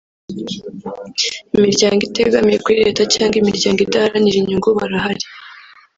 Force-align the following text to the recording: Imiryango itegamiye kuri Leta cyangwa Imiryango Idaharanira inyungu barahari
Imiryango 1.57 2.01
itegamiye 2.09 2.57
kuri 2.63 2.77
Leta 2.85 3.01
cyangwa 3.13 3.35
Imiryango 3.41 3.79
Idaharanira 3.81 4.37
inyungu 4.39 4.69
barahari 4.77 5.25